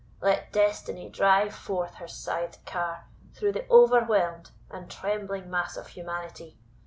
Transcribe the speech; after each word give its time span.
Let 0.19 0.51
Destiny 0.51 1.09
drive 1.09 1.53
forth 1.53 1.93
her 1.97 2.07
scythed 2.07 2.65
car 2.65 3.05
through 3.35 3.51
the 3.51 3.67
overwhelmed 3.69 4.49
and 4.71 4.89
trembling 4.89 5.47
mass 5.51 5.77
of 5.77 5.89
humanity! 5.89 6.57